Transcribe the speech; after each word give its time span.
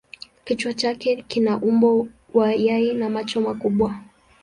Kichwa 0.45 0.73
chake 0.73 1.25
kina 1.27 1.57
umbo 1.57 2.07
wa 2.33 2.53
yai 2.53 2.93
na 2.93 3.09
macho 3.09 3.41
makubwa. 3.41 3.99